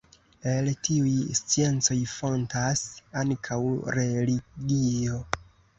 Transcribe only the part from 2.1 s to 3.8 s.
fontas ankaŭ